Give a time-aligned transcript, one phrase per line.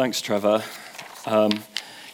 [0.00, 0.64] Thanks, Trevor.
[1.26, 1.52] Um,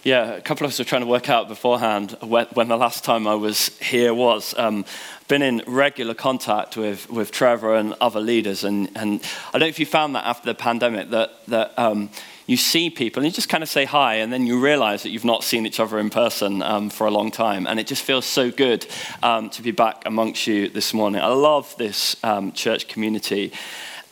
[0.03, 3.29] yeah, a couple of us were trying to work out beforehand when, the last time
[3.29, 4.59] I was here was.
[4.59, 4.85] Um,
[5.29, 9.67] been in regular contact with, with Trevor and other leaders, and, and I don't know
[9.69, 12.11] if you found that after the pandemic that, that um,
[12.49, 15.11] you see people and you just kind of say hi, and then you realize that
[15.11, 18.03] you've not seen each other in person um, for a long time, and it just
[18.03, 18.85] feels so good
[19.23, 21.21] um, to be back amongst you this morning.
[21.21, 23.53] I love this um, church community,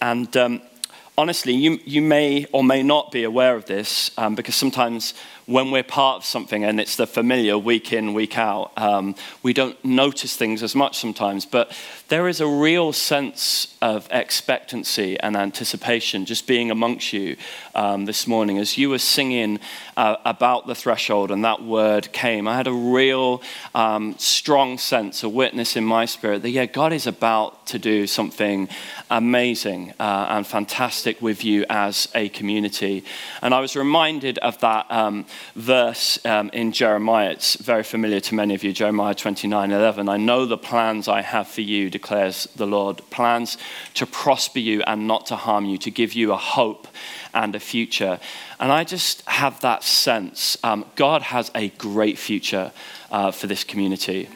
[0.01, 0.63] and um,
[1.17, 5.15] honestly, you, you may or may not be aware of this um, because sometimes
[5.47, 9.53] when we're part of something and it's the familiar week in, week out, um, we
[9.53, 11.45] don't notice things as much sometimes.
[11.45, 11.77] But
[12.09, 17.37] there is a real sense of expectancy and anticipation just being amongst you
[17.75, 18.59] um, this morning.
[18.59, 19.59] As you were singing
[19.97, 23.43] uh, about the threshold and that word came, I had a real
[23.75, 28.07] um, strong sense, a witness in my spirit that, yeah, God is about to do
[28.07, 28.69] something
[29.11, 33.05] amazing uh, and fantastic with you as a community.
[33.43, 37.31] And I was reminded of that um, verse um, in Jeremiah.
[37.31, 40.09] It's very familiar to many of you, Jeremiah 29 11.
[40.09, 43.59] I know the plans I have for you, declares the Lord plans
[43.95, 46.89] to prosper you and not to harm you, to give you a hope
[47.33, 48.19] and a future.
[48.61, 52.73] And I just have that sense um, God has a great future
[53.11, 54.29] uh, for this community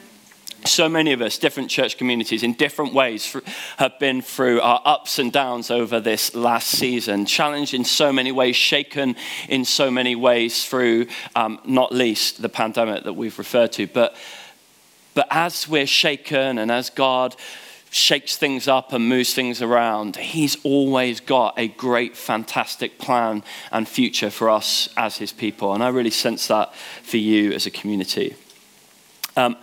[0.65, 3.37] so many of us, different church communities, in different ways,
[3.77, 8.33] have been through our ups and downs over this last season, challenged in so many
[8.33, 9.17] ways, shaken
[9.49, 13.87] in so many ways through, um, not least, the pandemic that we've referred to.
[13.87, 14.17] But,
[15.15, 17.37] but as we're shaken and as God
[17.91, 23.43] shakes things up and moves things around, He's always got a great, fantastic plan
[23.73, 25.73] and future for us as His people.
[25.73, 28.35] And I really sense that for you as a community.
[29.37, 29.57] Um,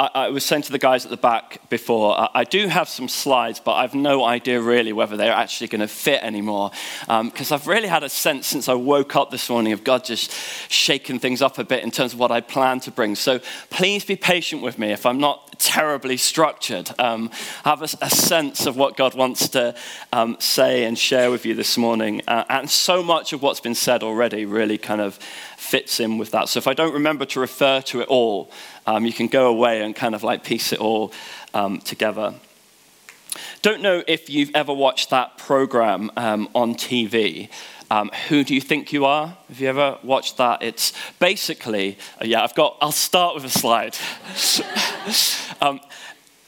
[0.00, 3.08] I, was saying to the guys at the back before, I, I, do have some
[3.08, 6.70] slides, but I've no idea really whether they're actually going to fit anymore.
[7.00, 10.04] Because um, I've really had a sense since I woke up this morning of God
[10.04, 10.30] just
[10.70, 13.16] shaking things up a bit in terms of what I plan to bring.
[13.16, 13.40] So
[13.70, 16.90] please be patient with me if I'm not terribly structured.
[17.00, 17.30] Um,
[17.64, 19.74] I have a, a, sense of what God wants to
[20.12, 22.22] um, say and share with you this morning.
[22.28, 25.18] Uh, and so much of what's been said already really kind of
[25.56, 26.48] fits in with that.
[26.48, 28.50] So if I don't remember to refer to it all,
[28.88, 31.12] um, you can go away and kind of like piece it all
[31.52, 32.32] um, together.
[33.60, 37.50] Don't know if you've ever watched that program um, on TV.
[37.90, 39.36] Um, who do you think you are?
[39.48, 40.62] Have you ever watched that?
[40.62, 43.94] It's basically, uh, yeah, I've got, I'll start with a slide.
[45.60, 45.80] um,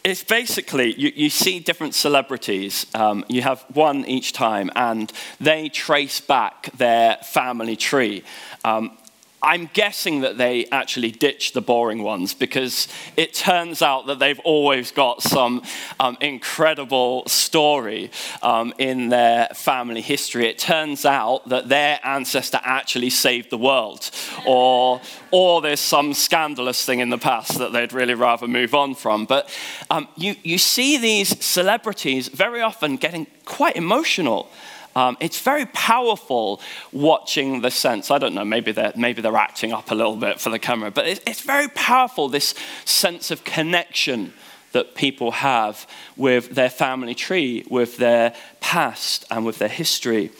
[0.02, 5.68] it's basically, you, you, see different celebrities, um, you have one each time, and they
[5.68, 8.24] trace back their family tree.
[8.64, 8.96] Um,
[9.42, 14.38] I'm guessing that they actually ditched the boring ones because it turns out that they've
[14.40, 15.62] always got some
[15.98, 18.10] um, incredible story
[18.42, 20.46] um, in their family history.
[20.46, 24.10] It turns out that their ancestor actually saved the world,
[24.46, 28.94] or, or there's some scandalous thing in the past that they'd really rather move on
[28.94, 29.24] from.
[29.24, 29.48] But
[29.90, 34.50] um, you, you see these celebrities very often getting quite emotional
[34.96, 36.60] um, it's very powerful
[36.92, 38.10] watching the sense.
[38.10, 40.90] I don't know, maybe they're, maybe they're acting up a little bit for the camera,
[40.90, 44.32] but it's, it's very powerful, this sense of connection
[44.72, 45.86] that people have
[46.16, 50.30] with their family tree, with their past, and with their history.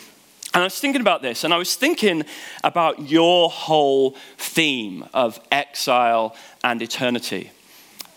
[0.52, 2.24] And I was thinking about this, and I was thinking
[2.64, 6.34] about your whole theme of exile
[6.64, 7.50] and eternity.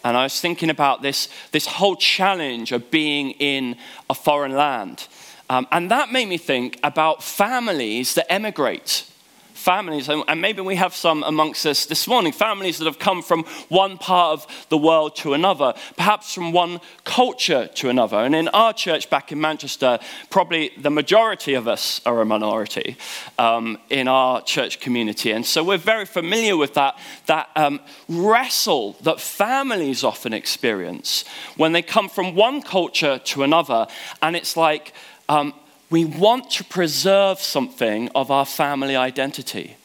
[0.04, 3.78] And I was thinking about this, this whole challenge of being in
[4.10, 5.08] a foreign land.
[5.54, 9.06] Um, and that made me think about families that emigrate.
[9.54, 13.44] Families, and maybe we have some amongst us this morning, families that have come from
[13.70, 18.18] one part of the world to another, perhaps from one culture to another.
[18.18, 20.00] And in our church back in Manchester,
[20.30, 22.98] probably the majority of us are a minority
[23.38, 25.32] um, in our church community.
[25.32, 26.98] And so we're very familiar with that,
[27.28, 31.24] that um, wrestle that families often experience
[31.58, 33.88] when they come from one culture to another.
[34.22, 34.94] And it's like,
[35.34, 35.54] um,
[35.90, 39.76] we want to preserve something of our family identity.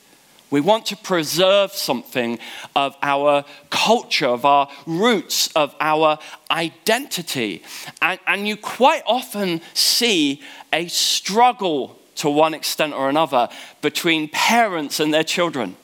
[0.51, 2.39] We want to preserve something
[2.75, 6.19] of our culture, of our roots, of our
[6.51, 7.63] identity.
[8.01, 10.43] And, and, you quite often see
[10.73, 13.49] a struggle to one extent or another
[13.83, 15.77] between parents and their children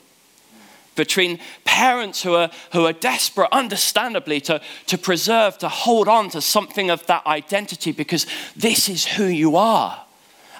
[0.95, 6.41] between parents who are, who are desperate, understandably, to, to preserve, to hold on to
[6.41, 8.25] something of that identity because
[8.55, 10.01] this is who you are.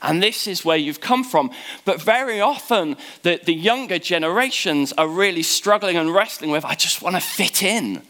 [0.02, 1.50] And this is where you've come from.
[1.84, 7.02] But very often, the, the younger generations are really struggling and wrestling with I just
[7.02, 8.04] want to fit in.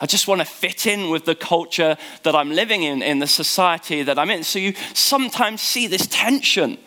[0.00, 3.26] I just want to fit in with the culture that I'm living in, in the
[3.26, 4.44] society that I'm in.
[4.44, 6.78] So you sometimes see this tension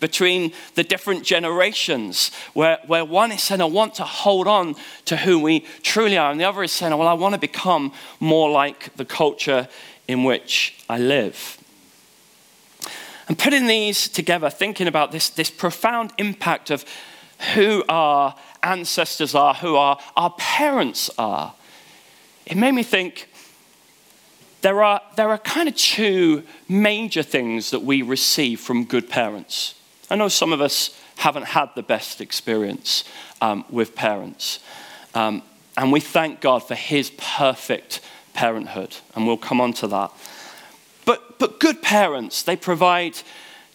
[0.00, 4.74] between the different generations, where, where one is saying, I want to hold on
[5.04, 7.92] to who we truly are, and the other is saying, Well, I want to become
[8.18, 9.68] more like the culture
[10.08, 11.58] in which I live.
[13.28, 16.84] And putting these together, thinking about this, this profound impact of
[17.54, 21.54] who our ancestors are, who our, our parents are,
[22.44, 23.28] it made me think
[24.62, 29.74] there are, there are kind of two major things that we receive from good parents.
[30.10, 33.04] I know some of us haven't had the best experience
[33.40, 34.58] um, with parents.
[35.14, 35.42] Um,
[35.76, 38.00] and we thank God for his perfect
[38.34, 38.96] parenthood.
[39.14, 40.12] And we'll come on to that.
[41.04, 43.16] But, but good parents, they provide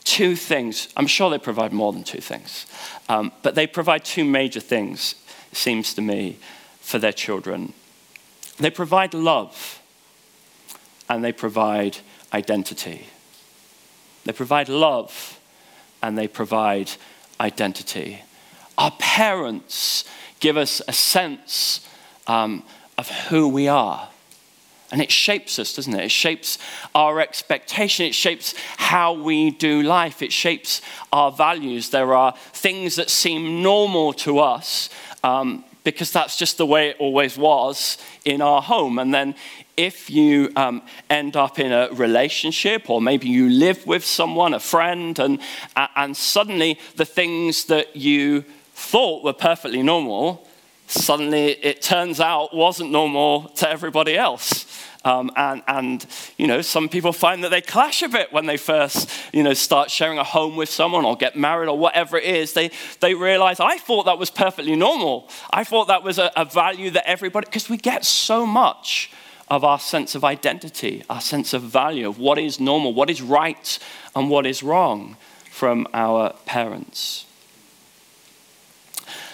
[0.04, 0.90] two things.
[0.98, 2.66] I'm sure they provide more than two things.
[3.10, 5.16] Um, but they provide two major things,
[5.52, 6.38] it seems to me,
[6.80, 7.74] for their children.
[8.58, 9.82] They provide love
[11.10, 11.98] and they provide
[12.34, 13.08] identity.
[14.24, 15.40] They provide love
[16.06, 16.92] and they provide
[17.40, 18.22] identity.
[18.78, 20.06] Our parents
[20.40, 21.88] give us a sense
[22.28, 22.64] um,
[22.96, 24.08] of who we are.
[24.92, 26.06] And it shapes us, doesn't it?
[26.06, 26.60] It shapes
[26.94, 28.06] our expectation.
[28.06, 30.22] It shapes how we do life.
[30.22, 30.80] It shapes
[31.12, 31.90] our values.
[31.90, 34.92] There are things that seem normal to us
[35.24, 39.00] um, because that's just the way it always was in our home.
[39.00, 39.34] And then
[39.78, 44.60] if you um, end up in a relationship, or maybe you live with someone, a
[44.60, 45.40] friend, and,
[45.96, 48.44] and suddenly the things that you
[48.74, 50.48] thought were perfectly normal,
[50.88, 54.66] suddenly it turns out wasn't normal to everybody else.
[55.04, 56.06] Um, and, and,
[56.36, 59.54] you know, some people find that they clash a bit when they first, you know,
[59.54, 62.54] start sharing a home with someone or get married or whatever it is.
[62.54, 65.30] They, they realize, I thought that was perfectly normal.
[65.52, 69.12] I thought that was a, a value that everybody, because we get so much
[69.48, 73.22] of our sense of identity, our sense of value, of what is normal, what is
[73.22, 73.80] right,
[74.16, 75.18] and what is wrong
[75.52, 77.26] from our parents.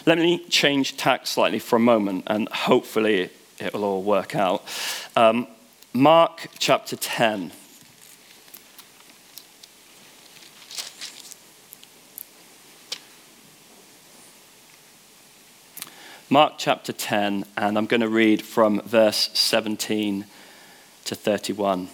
[0.05, 3.29] Let me change tack slightly for a moment, and hopefully
[3.59, 4.63] it will all work out.
[5.15, 5.47] Um,
[5.93, 7.51] Mark chapter 10.
[16.33, 20.23] Mark chapter 10, and I'm going to read from verse 17
[21.03, 21.89] to 31.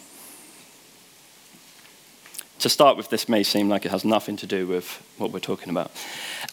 [2.59, 5.39] To start with, this may seem like it has nothing to do with what we're
[5.39, 5.89] talking about.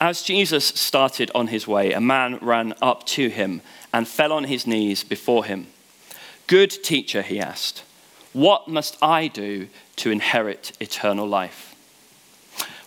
[0.00, 3.60] As Jesus started on his way, a man ran up to him
[3.92, 5.66] and fell on his knees before him.
[6.46, 7.82] Good teacher, he asked,
[8.32, 11.74] what must I do to inherit eternal life?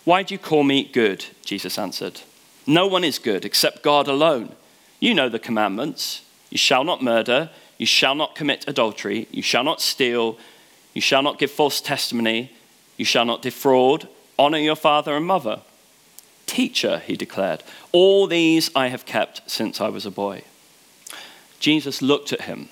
[0.02, 1.26] Why do you call me good?
[1.44, 2.22] Jesus answered.
[2.66, 4.56] No one is good except God alone.
[5.00, 9.64] You know the commandments you shall not murder, you shall not commit adultery, you shall
[9.64, 10.38] not steal,
[10.94, 12.52] you shall not give false testimony,
[12.96, 14.08] you shall not defraud,
[14.38, 15.60] honor your father and mother.
[16.46, 17.62] Teacher, he declared,
[17.92, 20.42] all these I have kept since I was a boy.
[21.60, 22.68] Jesus looked at him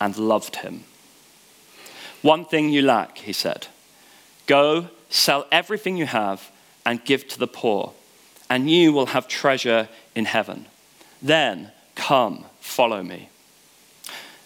[0.00, 0.84] and loved him.
[2.22, 3.66] One thing you lack, he said.
[4.46, 6.50] Go, sell everything you have,
[6.86, 7.92] and give to the poor,
[8.48, 10.66] and you will have treasure in heaven.
[11.22, 13.28] Then come, follow me.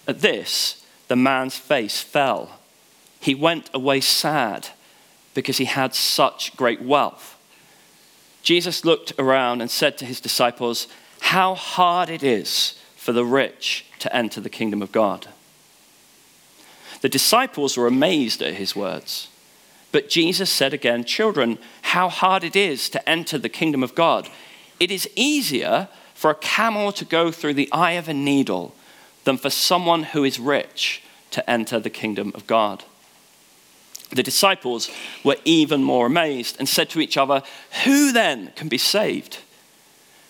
[0.06, 2.58] At this, the man's face fell.
[3.20, 4.68] He went away sad
[5.32, 7.36] because he had such great wealth.
[8.42, 10.86] Jesus looked around and said to his disciples,
[11.20, 15.28] How hard it is for the rich to enter the kingdom of God.
[17.00, 19.28] The disciples were amazed at his words.
[19.92, 24.28] But Jesus said again, Children, how hard it is to enter the kingdom of God.
[24.80, 25.88] It is easier
[26.24, 28.74] for a camel to go through the eye of a needle
[29.24, 32.82] than for someone who is rich to enter the kingdom of God.
[34.08, 34.90] The disciples
[35.22, 37.42] were even more amazed and said to each other,
[37.84, 39.40] Who then can be saved?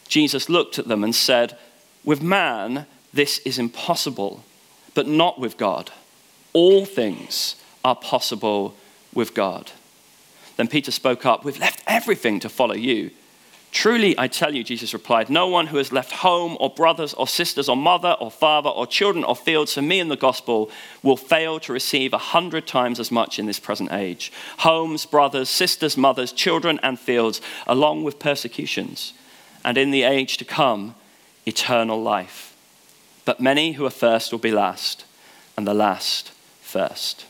[0.09, 1.57] Jesus looked at them and said,
[2.03, 4.43] With man, this is impossible,
[4.95, 5.93] but not with God.
[6.55, 8.75] All things are possible
[9.15, 9.71] with God.
[10.57, 13.13] Then Peter spoke up, We've left everything to follow you.
[13.75, 17.27] Truly, I tell you, Jesus replied, no one who has left home or brothers or
[17.27, 20.71] sisters or mother or father or children or fields for me in the gospel
[21.03, 24.31] will fail to receive a hundred times as much in this present age.
[24.59, 29.13] Homes, brothers, sisters, mothers, children, and fields, along with persecutions.
[29.65, 30.95] And in the age to come,
[31.45, 32.55] eternal life.
[33.25, 35.05] But many who are first will be last,
[35.57, 36.31] and the last
[36.63, 37.27] first.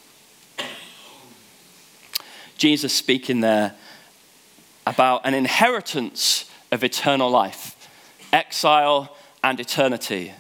[2.59, 3.77] Jesus speaking there
[4.87, 7.89] about an inheritance of eternal life,
[8.33, 10.33] exile and eternity.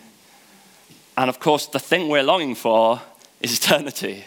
[1.16, 3.00] And of course, the thing we're longing for
[3.40, 4.24] is eternity.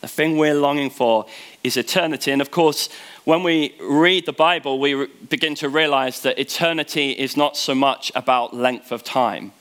[0.00, 1.26] The thing we're longing for
[1.62, 2.32] is eternity.
[2.32, 2.88] And of course,
[3.24, 7.74] when we read the Bible, we re- begin to realize that eternity is not so
[7.74, 9.52] much about length of time.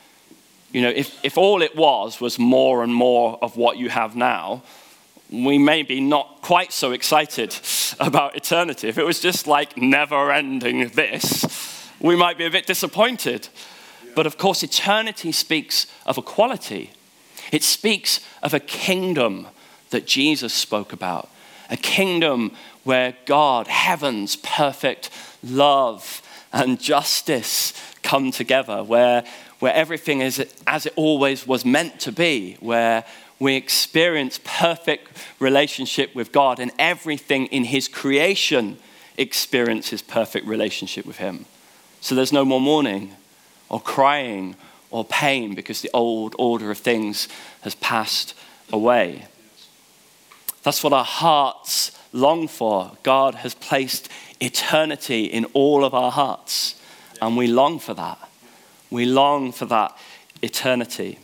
[0.72, 4.16] You know, if, if all it was was more and more of what you have
[4.16, 4.64] now,
[5.32, 7.56] we may be not quite so excited
[8.00, 8.88] about eternity.
[8.88, 13.48] If it was just like never ending this, we might be a bit disappointed.
[14.14, 16.92] But of course, eternity speaks of equality,
[17.52, 19.48] it speaks of a kingdom
[19.90, 21.30] that Jesus spoke about,
[21.70, 22.52] a kingdom
[22.84, 25.10] where God, heaven's perfect
[25.44, 26.22] love
[26.52, 27.74] and justice
[28.04, 29.24] come together, where,
[29.60, 33.06] where everything is as it always was meant to be, where
[33.42, 38.78] we experience perfect relationship with God, and everything in His creation
[39.18, 41.46] experiences perfect relationship with Him.
[42.02, 43.16] So there's no more mourning
[43.68, 44.56] or crying
[44.92, 47.28] or pain because the old order of things
[47.62, 48.36] has passed
[48.72, 49.26] away.
[50.62, 52.92] That's what our hearts long for.
[53.02, 54.08] God has placed
[54.40, 56.80] eternity in all of our hearts,
[57.20, 58.20] and we long for that.
[58.92, 59.98] We long for that
[60.44, 61.18] eternity.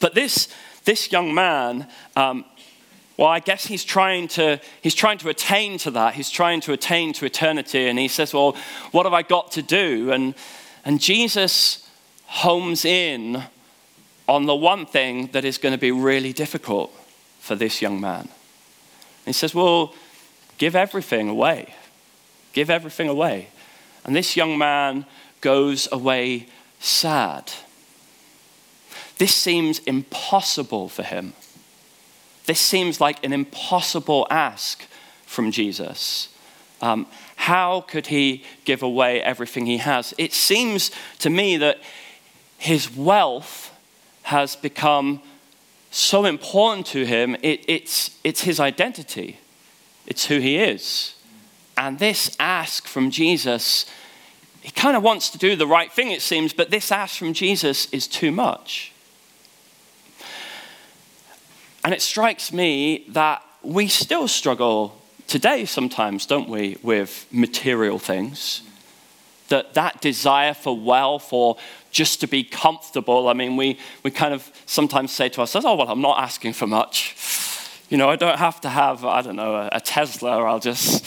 [0.00, 0.48] But this,
[0.86, 2.46] this young man, um,
[3.18, 6.14] well, I guess he's trying, to, he's trying to attain to that.
[6.14, 7.88] He's trying to attain to eternity.
[7.88, 8.56] And he says, Well,
[8.92, 10.12] what have I got to do?
[10.12, 10.34] And,
[10.84, 11.88] and Jesus
[12.26, 13.42] homes in
[14.28, 16.92] on the one thing that is going to be really difficult
[17.40, 18.28] for this young man.
[19.24, 19.94] he says, Well,
[20.58, 21.74] give everything away.
[22.52, 23.48] Give everything away.
[24.04, 25.06] And this young man
[25.40, 26.48] goes away
[26.80, 27.52] sad.
[29.18, 31.32] This seems impossible for him.
[32.46, 34.84] This seems like an impossible ask
[35.24, 36.28] from Jesus.
[36.80, 37.06] Um,
[37.36, 40.14] how could he give away everything he has?
[40.18, 41.80] It seems to me that
[42.58, 43.72] his wealth
[44.22, 45.22] has become
[45.90, 49.38] so important to him, it, it's, it's his identity,
[50.06, 51.14] it's who he is.
[51.76, 53.86] And this ask from Jesus,
[54.60, 57.32] he kind of wants to do the right thing, it seems, but this ask from
[57.32, 58.92] Jesus is too much.
[61.86, 68.62] And it strikes me that we still struggle today sometimes, don't we, with material things
[69.50, 71.56] that that desire for wealth or
[71.92, 73.28] just to be comfortable.
[73.28, 76.54] I mean, we, we kind of sometimes say to ourselves, oh, well, I'm not asking
[76.54, 77.14] for much.
[77.88, 81.04] You know, I don't have to have, I don't know, a, a Tesla, I'll just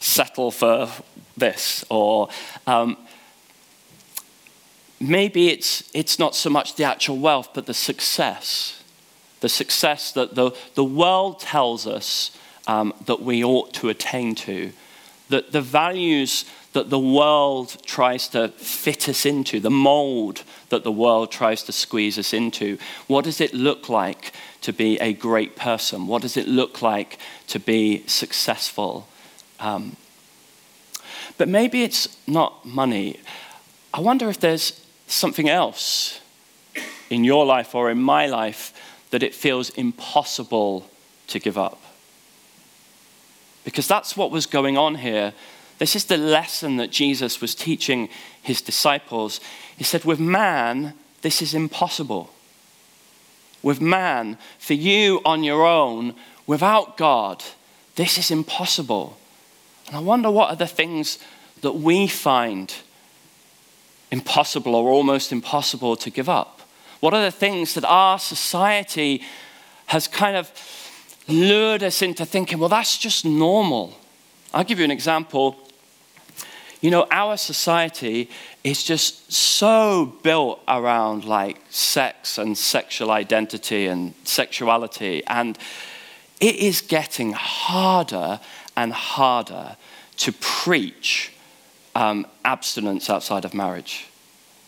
[0.00, 0.88] settle for
[1.36, 1.84] this.
[1.90, 2.28] Or
[2.68, 2.96] um,
[5.00, 8.79] maybe it's, it's not so much the actual wealth, but the success.
[9.40, 12.30] The success that the, the world tells us
[12.66, 14.72] um, that we ought to attain to.
[15.28, 20.92] That the values that the world tries to fit us into, the mold that the
[20.92, 22.78] world tries to squeeze us into.
[23.08, 26.06] What does it look like to be a great person?
[26.06, 27.18] What does it look like
[27.48, 29.08] to be successful?
[29.58, 29.96] Um,
[31.38, 33.18] but maybe it's not money.
[33.92, 36.20] I wonder if there's something else
[37.08, 38.72] in your life or in my life
[39.10, 40.88] that it feels impossible
[41.28, 41.80] to give up.
[43.64, 45.32] Because that's what was going on here
[45.80, 48.10] this is the lesson that Jesus was teaching
[48.42, 49.40] his disciples.
[49.78, 52.30] He said, With man, this is impossible.
[53.62, 56.14] With man, for you on your own,
[56.46, 57.42] without God,
[57.96, 59.16] this is impossible.
[59.86, 61.18] And I wonder what are the things
[61.62, 62.74] that we find
[64.10, 66.59] impossible or almost impossible to give up?
[67.00, 69.22] What are the things that our society
[69.86, 70.52] has kind of
[71.26, 73.96] lured us into thinking, well, that's just normal?
[74.52, 75.56] I'll give you an example.
[76.80, 78.30] You know, our society
[78.62, 85.58] is just so built around like sex and sexual identity and sexuality, and
[86.40, 88.40] it is getting harder
[88.76, 89.76] and harder
[90.18, 91.32] to preach
[91.94, 94.06] um, abstinence outside of marriage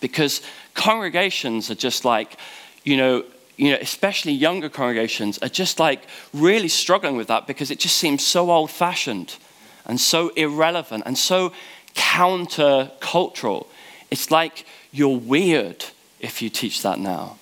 [0.01, 0.43] because
[0.75, 2.39] congregations are just like,
[2.85, 3.25] you know,
[3.57, 6.03] you know, especially younger congregations are just like
[6.33, 9.37] really struggling with that because it just seems so old fashioned
[9.85, 11.53] and so irrelevant and so
[11.95, 13.67] counter-cultural.
[14.11, 15.85] It's like you're weird
[16.21, 17.39] if you teach that now.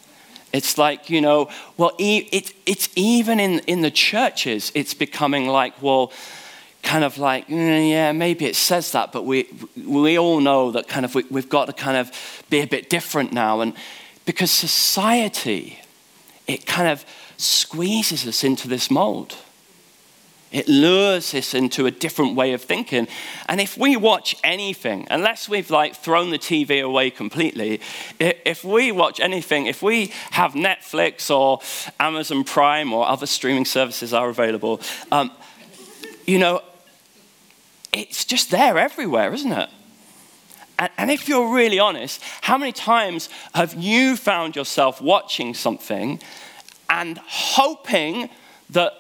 [0.53, 5.81] It's like, you know, well, it, it's even in, in the churches, it's becoming like,
[5.81, 6.13] well,
[6.83, 9.49] kind of like, mm, yeah, maybe it says that, but we,
[9.87, 12.11] we all know that kind of we, we've got to kind of
[12.51, 13.61] be a bit different now.
[13.61, 13.75] And
[14.25, 15.81] because society,
[16.47, 17.05] it kind of
[17.37, 19.37] squeezes us into this mold.
[20.53, 23.07] It lures us into a different way of thinking.
[23.49, 27.81] And if we watch anything, unless we've like thrown the TV away completely,
[28.19, 31.61] if we watch anything, if we have Netflix or
[32.01, 34.81] Amazon Prime or other streaming services are available,
[35.13, 35.31] um,
[36.27, 36.63] you know,
[37.93, 39.69] it's just there everywhere, isn't it?
[40.79, 46.21] And, and if you're really honest, how many times have you found yourself watching something
[46.89, 48.31] and hoping
[48.71, 48.93] that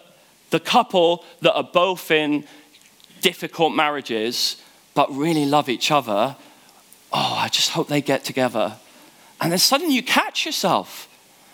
[0.51, 2.45] the couple that are both in
[3.21, 4.63] difficult marriages
[4.95, 6.37] but really love each other,
[7.13, 8.77] oh, I just hope they get together.
[9.41, 11.09] And then suddenly you catch yourself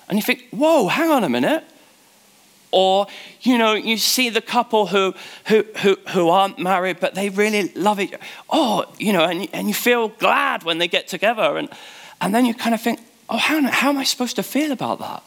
[0.08, 1.64] and you think, whoa, hang on a minute.
[2.78, 3.06] Or,
[3.40, 5.14] you know, you see the couple who,
[5.47, 8.12] who, who, who aren't married, but they really love each
[8.50, 11.56] Oh, you know, and, and you feel glad when they get together.
[11.56, 11.71] And,
[12.21, 14.99] and then you kind of think, oh, how, how am I supposed to feel about
[14.99, 15.23] that?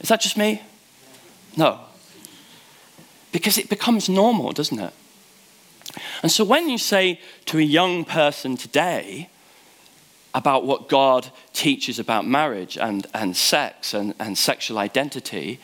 [0.00, 0.62] Is that just me?
[1.56, 1.78] No.
[3.30, 4.92] Because it becomes normal, doesn't it?
[6.24, 9.30] And so when you say to a young person today
[10.34, 15.60] about what God teaches about marriage and, and sex and, and sexual identity,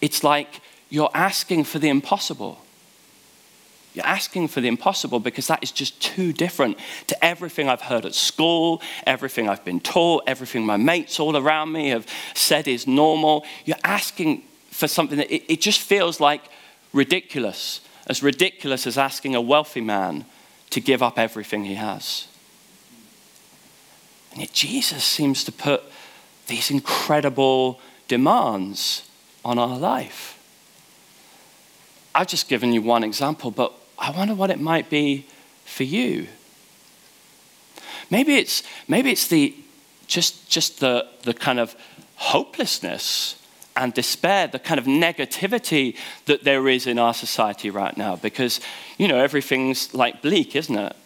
[0.00, 2.58] it's like you're asking for the impossible.
[3.94, 6.78] You're asking for the impossible because that is just too different
[7.08, 11.72] to everything I've heard at school, everything I've been taught, everything my mates all around
[11.72, 13.44] me have said is normal.
[13.64, 16.42] You're asking for something that it, it just feels like
[16.92, 20.26] ridiculous, as ridiculous as asking a wealthy man
[20.70, 22.28] to give up everything he has.
[24.32, 25.82] And yet Jesus seems to put
[26.46, 29.07] these incredible demands
[29.44, 30.38] on our life.
[32.14, 35.26] I've just given you one example, but I wonder what it might be
[35.64, 36.26] for you.
[38.10, 39.54] Maybe it's, maybe it's the,
[40.06, 41.76] just, just the, the kind of
[42.16, 43.36] hopelessness
[43.76, 48.60] and despair, the kind of negativity that there is in our society right now, because,
[48.96, 50.96] you know, everything's like bleak, isn't it?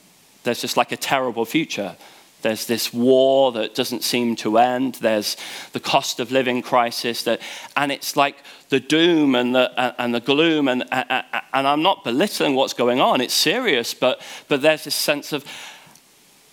[0.45, 1.97] There's just like a terrible future.
[2.43, 4.97] There's this war that doesn't seem to end.
[4.97, 5.37] There's
[5.73, 7.23] the cost of living crisis.
[7.23, 7.41] That,
[7.77, 8.37] and it's like
[8.69, 10.69] the doom and the, and the gloom.
[10.69, 15.33] And, and I'm not belittling what's going on, it's serious, but, but there's this sense
[15.33, 15.45] of,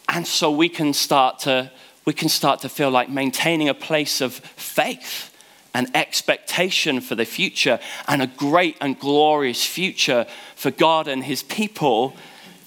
[0.08, 1.72] and so we can start to,
[2.06, 5.36] we can start to feel like maintaining a place of faith
[5.74, 11.44] and expectation for the future and a great and glorious future for God and his
[11.44, 12.16] people,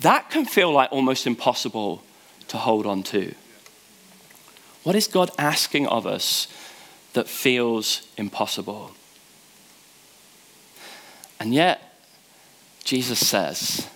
[0.00, 2.02] that can feel like almost impossible
[2.52, 3.34] to hold on to?
[4.82, 6.48] What is God asking of us
[7.14, 8.92] that feels impossible?
[11.40, 11.80] And yet,
[12.84, 13.88] Jesus says,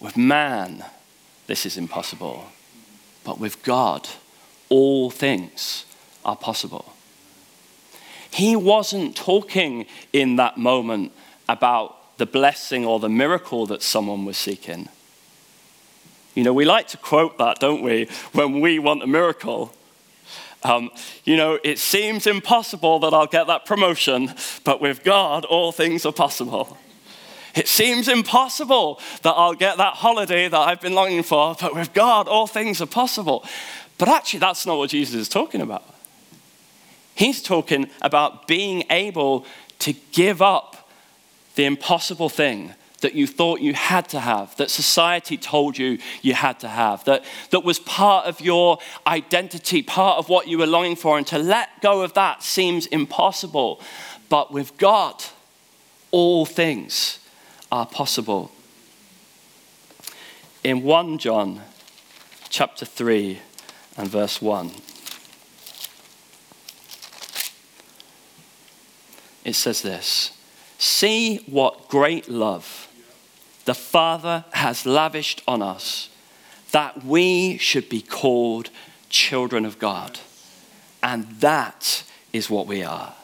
[0.00, 0.82] with man,
[1.46, 2.46] this is impossible.
[3.22, 4.08] But with God,
[4.70, 5.84] all things
[6.24, 6.94] are possible.
[8.32, 11.12] He wasn't talking in that moment
[11.50, 14.88] about the blessing or the miracle that someone was seeking.
[16.34, 19.74] You know, we like to quote that, don't we, when we want a miracle.
[20.62, 20.90] Um,
[21.24, 26.04] you know, it seems impossible that I'll get that promotion, but with God, all things
[26.04, 26.76] are possible.
[27.54, 31.92] It seems impossible that I'll get that holiday that I've been longing for, but with
[31.92, 33.44] God, all things are possible.
[33.98, 35.82] But actually, that's not what Jesus is talking about.
[37.14, 39.46] He's talking about being able
[39.80, 40.88] to give up
[41.54, 46.34] the impossible thing that you thought you had to have, that society told you you
[46.34, 50.66] had to have, that, that was part of your identity, part of what you were
[50.66, 51.18] longing for.
[51.18, 53.80] And to let go of that seems impossible.
[54.28, 55.24] But with God,
[56.10, 57.18] all things
[57.72, 58.50] are possible.
[60.62, 61.62] In 1 John
[62.48, 63.40] chapter 3
[63.96, 64.70] and verse 1,
[69.44, 70.32] it says this
[70.78, 72.89] See what great love
[73.70, 76.08] the Father has lavished on us
[76.72, 78.68] that we should be called
[79.08, 80.18] children of God.
[81.04, 82.02] And that
[82.32, 83.14] is what we are.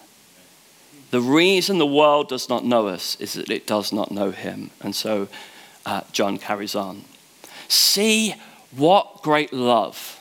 [1.11, 4.71] The reason the world does not know us is that it does not know Him.
[4.81, 5.27] And so
[5.85, 7.03] uh, John carries on.
[7.67, 8.37] See
[8.71, 10.21] what great love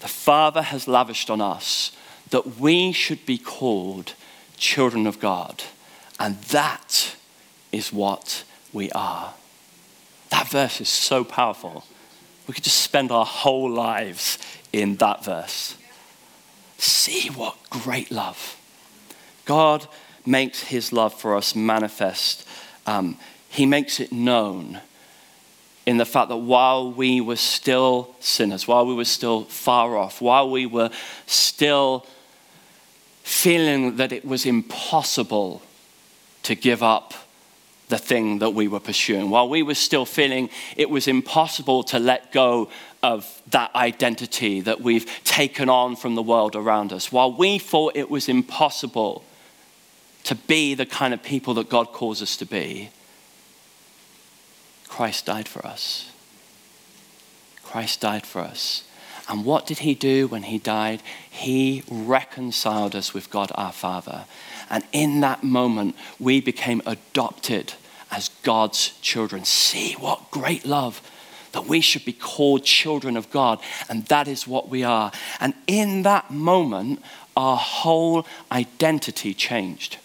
[0.00, 1.92] the Father has lavished on us
[2.30, 4.14] that we should be called
[4.56, 5.62] children of God.
[6.18, 7.14] And that
[7.70, 9.34] is what we are.
[10.30, 11.84] That verse is so powerful.
[12.46, 14.38] We could just spend our whole lives
[14.72, 15.76] in that verse.
[16.78, 18.56] See what great love.
[19.44, 19.86] God
[20.24, 22.46] makes his love for us manifest.
[22.86, 24.80] Um, he makes it known
[25.86, 30.20] in the fact that while we were still sinners, while we were still far off,
[30.20, 30.90] while we were
[31.26, 32.06] still
[33.22, 35.62] feeling that it was impossible
[36.42, 37.14] to give up
[37.90, 41.98] the thing that we were pursuing, while we were still feeling it was impossible to
[41.98, 42.70] let go
[43.02, 47.96] of that identity that we've taken on from the world around us, while we thought
[47.96, 49.24] it was impossible
[50.24, 52.90] to be the kind of people that God calls us to be,
[54.88, 56.10] Christ died for us.
[57.62, 58.84] Christ died for us.
[59.28, 61.02] And what did he do when he died?
[61.30, 64.24] He reconciled us with God our Father.
[64.68, 67.74] And in that moment, we became adopted
[68.10, 69.44] as God's children.
[69.44, 71.02] See what great love
[71.52, 73.60] that we should be called children of God.
[73.88, 75.12] And that is what we are.
[75.40, 77.02] And in that moment,
[77.36, 79.98] our whole identity changed.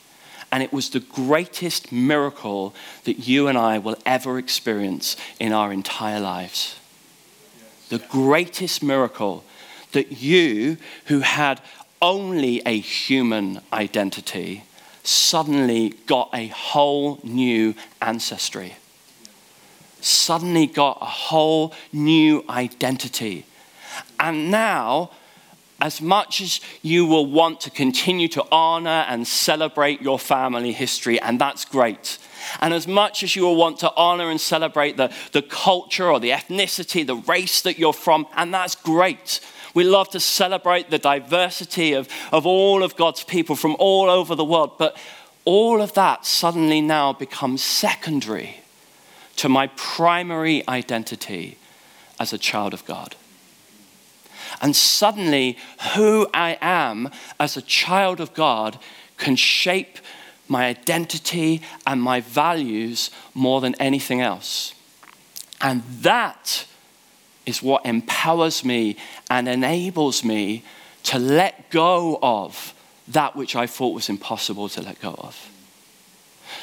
[0.51, 5.73] And it was the greatest miracle that you and I will ever experience in our
[5.73, 6.79] entire lives.
[7.89, 9.43] The greatest miracle
[9.91, 11.61] that you, who had
[12.01, 14.63] only a human identity,
[15.07, 18.75] suddenly got a whole new ancestry.
[20.01, 23.45] Suddenly got a whole new identity.
[24.19, 25.11] And now,
[25.81, 31.19] as much as you will want to continue to honor and celebrate your family history,
[31.19, 32.17] and that's great.
[32.61, 36.19] And as much as you will want to honor and celebrate the, the culture or
[36.19, 39.41] the ethnicity, the race that you're from, and that's great.
[39.75, 44.33] We love to celebrate the diversity of, of all of God's people from all over
[44.33, 44.77] the world.
[44.79, 44.97] But
[45.43, 48.61] all of that suddenly now becomes secondary
[49.35, 51.57] to my primary identity
[52.19, 53.15] as a child of God.
[54.61, 55.57] And suddenly,
[55.93, 57.09] who I am
[57.39, 58.79] as a child of God
[59.17, 59.99] can shape
[60.47, 64.73] my identity and my values more than anything else.
[65.59, 66.65] And that
[67.45, 68.97] is what empowers me
[69.29, 70.63] and enables me
[71.03, 72.73] to let go of
[73.07, 75.49] that which I thought was impossible to let go of.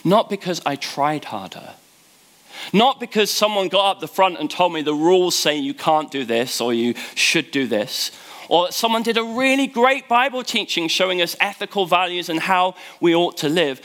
[0.04, 1.74] Not because I tried harder.
[2.72, 6.10] Not because someone got up the front and told me the rules say you can't
[6.10, 8.10] do this or you should do this.
[8.48, 12.74] Or that someone did a really great Bible teaching showing us ethical values and how
[13.00, 13.80] we ought to live.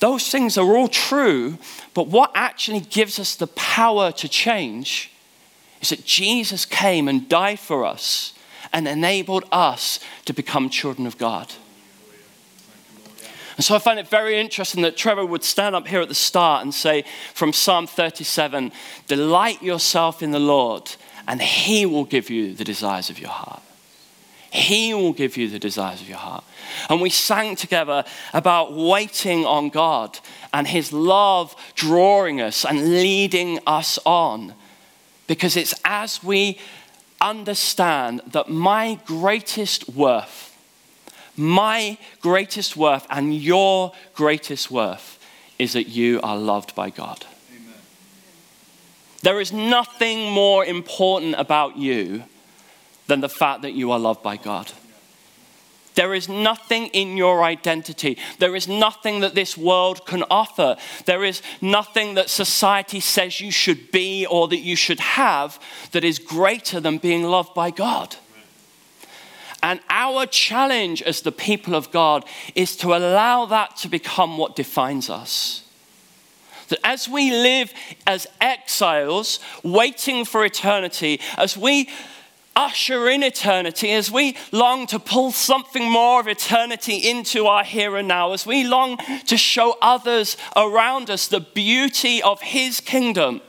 [0.00, 1.58] Those things are all true,
[1.92, 5.13] but what actually gives us the power to change
[5.84, 8.32] is that Jesus came and died for us
[8.72, 11.52] and enabled us to become children of God.
[13.56, 16.14] And so I find it very interesting that Trevor would stand up here at the
[16.14, 18.72] start and say from Psalm 37
[19.06, 20.90] Delight yourself in the Lord,
[21.28, 23.62] and he will give you the desires of your heart.
[24.50, 26.44] He will give you the desires of your heart.
[26.88, 30.18] And we sang together about waiting on God
[30.52, 34.54] and His love drawing us and leading us on.
[35.26, 36.58] Because it's as we
[37.20, 40.56] understand that my greatest worth,
[41.36, 45.18] my greatest worth, and your greatest worth
[45.58, 47.24] is that you are loved by God.
[47.50, 47.74] Amen.
[49.22, 52.24] There is nothing more important about you
[53.06, 54.72] than the fact that you are loved by God.
[55.94, 58.18] There is nothing in your identity.
[58.38, 60.76] There is nothing that this world can offer.
[61.06, 65.60] There is nothing that society says you should be or that you should have
[65.92, 68.16] that is greater than being loved by God.
[69.62, 74.56] And our challenge as the people of God is to allow that to become what
[74.56, 75.62] defines us.
[76.68, 77.72] That as we live
[78.06, 81.88] as exiles, waiting for eternity, as we
[82.56, 87.96] usher in eternity, as we long to pull something more of eternity into our here
[87.96, 93.40] and now, as we long to show others around us the beauty of His kingdom,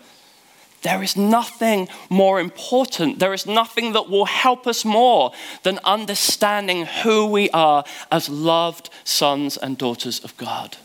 [0.82, 3.18] there is nothing more important.
[3.18, 5.32] There is nothing that will help us more
[5.64, 10.78] than understanding who we are as loved sons and daughters of God.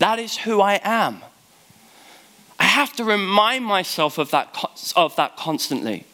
[0.00, 1.22] That is who I am.
[2.58, 4.56] I have to remind myself of that,
[4.96, 6.04] of that constantly.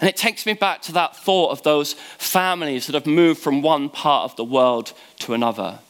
[0.00, 3.62] And it takes me back to that thought of those families that have moved from
[3.62, 5.80] one part of the world to another.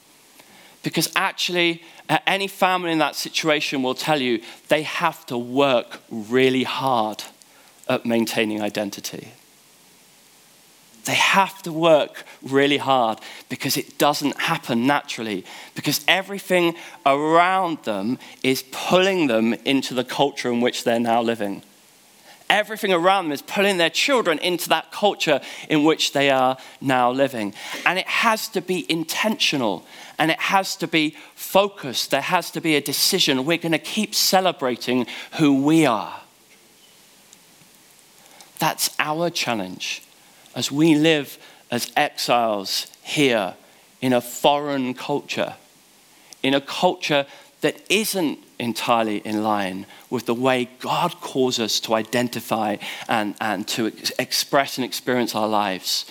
[0.83, 6.01] Because actually, uh, any family in that situation will tell you they have to work
[6.11, 7.25] really hard
[7.89, 9.29] at maintaining identity.
[11.05, 13.19] They have to work really hard
[13.49, 15.45] because it doesn't happen naturally,
[15.75, 21.63] because everything around them is pulling them into the culture in which they're now living
[22.51, 27.11] everything around them is pulling their children into that culture in which they are now
[27.11, 27.55] living.
[27.85, 29.85] And it has to be intentional
[30.19, 32.11] and it has to be focused.
[32.11, 33.45] There has to be a decision.
[33.45, 35.07] We're going to keep celebrating
[35.39, 36.21] who we are.
[38.59, 40.03] That's our challenge
[40.55, 41.39] as we live
[41.71, 43.55] as exiles here
[44.01, 45.55] in a foreign culture,
[46.43, 47.27] in a culture
[47.61, 52.77] that isn't entirely in line with the way God calls us to identify
[53.09, 56.05] and, and to ex- express and experience our lives.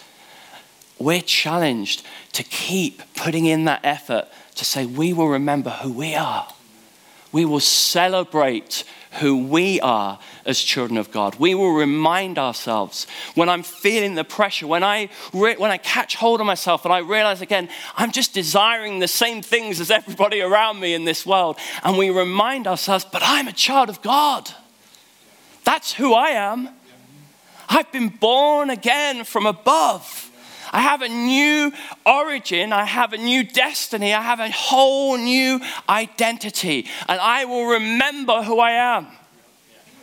[0.99, 6.15] We're challenged to keep putting in that effort to say, we will remember who we
[6.15, 6.47] are.
[7.31, 8.83] We will celebrate
[9.19, 11.35] who we are as children of God.
[11.39, 16.15] We will remind ourselves when I'm feeling the pressure, when I, re- when I catch
[16.15, 20.41] hold of myself and I realize again, I'm just desiring the same things as everybody
[20.41, 21.57] around me in this world.
[21.83, 24.49] And we remind ourselves, but I'm a child of God.
[25.63, 26.69] That's who I am.
[27.69, 30.26] I've been born again from above.
[30.71, 31.71] I have a new
[32.05, 32.73] origin.
[32.73, 34.13] I have a new destiny.
[34.13, 36.87] I have a whole new identity.
[37.07, 39.07] And I will remember who I am.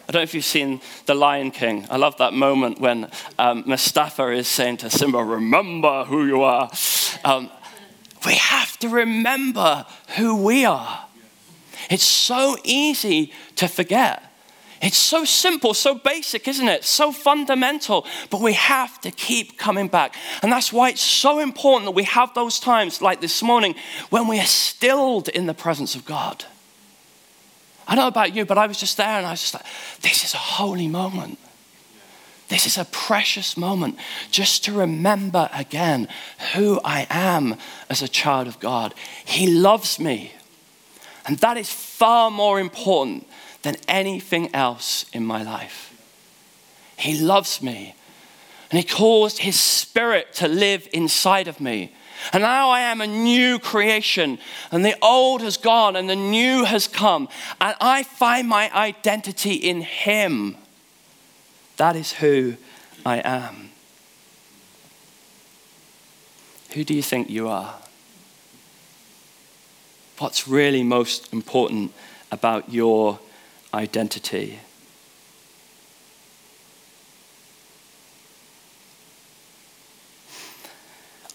[0.06, 1.86] I don't know if you've seen The Lion King.
[1.88, 6.70] I love that moment when um, Mufasa is saying to Simba, Remember who you are.
[7.24, 7.50] Um,
[8.26, 11.06] we have to remember who we are.
[11.90, 14.33] It's so easy to forget.
[14.84, 16.84] It's so simple, so basic, isn't it?
[16.84, 20.14] So fundamental, but we have to keep coming back.
[20.42, 23.76] And that's why it's so important that we have those times like this morning
[24.10, 26.44] when we are stilled in the presence of God.
[27.88, 29.64] I don't know about you, but I was just there and I was just like,
[30.02, 31.38] this is a holy moment.
[32.48, 33.98] This is a precious moment
[34.30, 36.08] just to remember again
[36.52, 37.56] who I am
[37.88, 38.94] as a child of God.
[39.24, 40.34] He loves me.
[41.26, 43.26] And that is far more important
[43.64, 45.90] than anything else in my life.
[46.96, 47.94] He loves me.
[48.70, 51.92] And He caused His Spirit to live inside of me.
[52.32, 54.38] And now I am a new creation,
[54.70, 57.28] and the old has gone and the new has come.
[57.60, 60.56] And I find my identity in Him.
[61.76, 62.56] That is who
[63.04, 63.70] I am.
[66.74, 67.74] Who do you think you are?
[70.18, 71.92] What's really most important
[72.30, 73.18] about your
[73.74, 74.60] identity.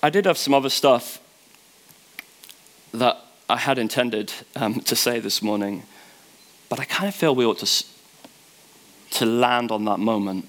[0.02, 1.20] I did have some other stuff
[2.94, 3.18] that
[3.50, 5.84] I had intended um, to say this morning,
[6.70, 7.86] but I kind of feel we ought to,
[9.18, 10.48] to land on that moment.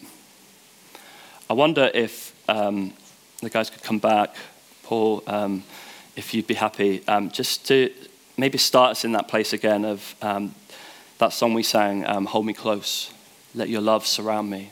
[1.48, 2.92] I wonder if um,
[3.40, 4.36] the guys could come back,
[4.84, 5.64] Paul, um,
[6.14, 7.92] if you'd be happy, um, just to
[8.36, 10.54] maybe start us in that place again of um,
[11.20, 13.12] that song we sang, um, Hold Me Close,
[13.54, 14.70] Let Your Love Surround Me.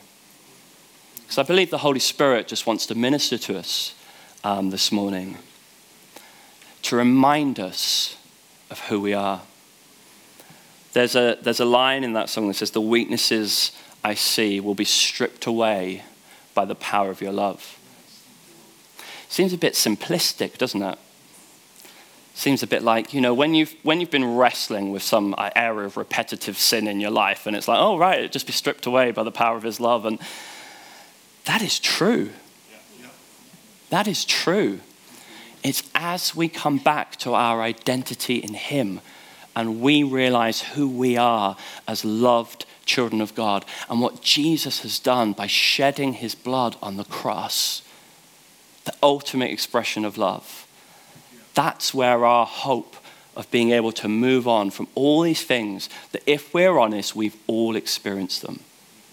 [1.21, 3.93] Because I believe the Holy Spirit just wants to minister to us
[4.43, 5.37] um, this morning,
[6.81, 8.17] to remind us
[8.71, 9.43] of who we are.
[10.93, 13.71] There's a, there's a line in that song that says, The weaknesses
[14.03, 16.03] I see will be stripped away
[16.55, 17.77] by the power of your love.
[19.27, 20.97] Seems a bit simplistic, doesn't it?
[22.39, 25.49] Seems a bit like, you know, when you've, when you've been wrestling with some uh,
[25.57, 28.53] area of repetitive sin in your life, and it's like, oh, right, it just be
[28.53, 30.05] stripped away by the power of his love.
[30.05, 30.19] And
[31.45, 32.29] that is true.
[33.89, 34.79] That is true.
[35.63, 39.01] It's as we come back to our identity in him
[39.55, 44.99] and we realize who we are as loved children of God and what Jesus has
[44.99, 47.81] done by shedding his blood on the cross,
[48.85, 50.67] the ultimate expression of love
[51.59, 52.95] that's where our hope
[53.35, 57.35] of being able to move on from all these things that, if we're honest, we've
[57.47, 58.61] all experienced them.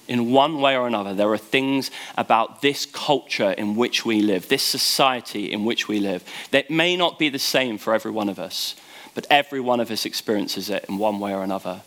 [0.07, 4.47] In one way or another, there are things about this culture in which we live,
[4.47, 8.29] this society in which we live, that may not be the same for every one
[8.29, 8.77] of us,
[9.13, 11.83] but every one of us experiences it in one way or another.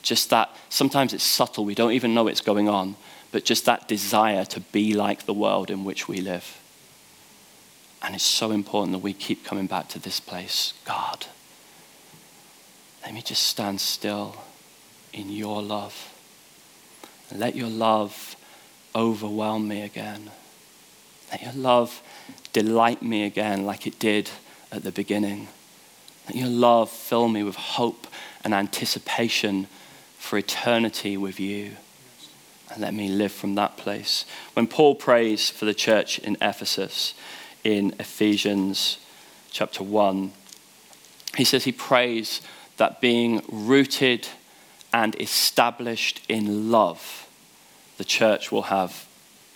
[0.00, 2.96] Just that sometimes it's subtle, we don't even know it's going on,
[3.30, 6.58] but just that desire to be like the world in which we live.
[8.02, 10.74] And it's so important that we keep coming back to this place.
[10.84, 11.26] God,
[13.02, 14.36] let me just stand still
[15.12, 16.12] in your love.
[17.30, 18.36] And let your love
[18.94, 20.30] overwhelm me again.
[21.30, 22.02] Let your love
[22.52, 24.30] delight me again like it did
[24.72, 25.48] at the beginning.
[26.26, 28.06] Let your love fill me with hope
[28.44, 29.66] and anticipation
[30.18, 31.72] for eternity with you.
[32.70, 34.24] And let me live from that place.
[34.52, 37.14] When Paul prays for the church in Ephesus,
[37.68, 38.96] in Ephesians
[39.50, 40.32] chapter 1.
[41.36, 42.40] He says he prays
[42.78, 44.26] that being rooted
[44.90, 47.28] and established in love,
[47.98, 49.06] the church will have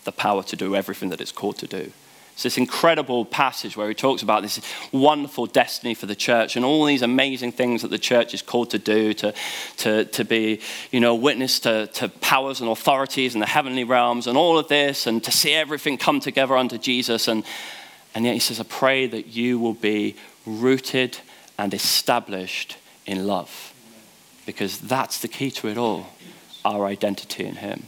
[0.05, 1.91] the power to do everything that it's called to do.
[2.35, 6.67] It's this incredible passage where he talks about this wonderful destiny for the church and
[6.67, 9.33] all these amazing things that the church is called to do to,
[9.79, 14.27] to, to be, you know, witness to, to powers and authorities in the heavenly realms
[14.27, 17.27] and all of this and to see everything come together under Jesus.
[17.27, 17.45] And,
[18.15, 21.19] and yet he says, I pray that you will be rooted
[21.59, 23.73] and established in love.
[24.47, 26.07] Because that's the key to it all
[26.65, 27.85] our identity in Him.